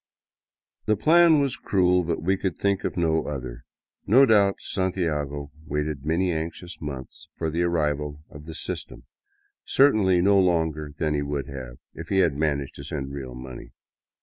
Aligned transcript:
The 0.85 0.95
plan 0.95 1.39
was 1.39 1.55
cruel, 1.57 2.03
but 2.03 2.23
we 2.23 2.35
could 2.35 2.57
think 2.57 2.83
of 2.83 2.97
no 2.97 3.27
other. 3.27 3.61
No 4.07 4.25
doubt 4.25 4.55
Santiago 4.57 5.51
waited 5.63 6.05
many 6.07 6.31
anxious 6.33 6.81
months 6.81 7.27
for 7.37 7.51
the 7.51 7.61
arrival 7.61 8.23
of 8.27 8.45
the 8.45 8.53
*' 8.53 8.53
sys 8.69 8.83
tem"; 8.87 9.03
certainly 9.63 10.19
no 10.19 10.39
longer 10.39 10.91
than 10.97 11.13
he 11.13 11.21
would 11.21 11.47
have 11.49 11.77
if 11.93 12.07
he 12.07 12.17
had 12.17 12.33
managed 12.35 12.73
to 12.77 12.83
send 12.83 13.13
real 13.13 13.35
money. 13.35 13.73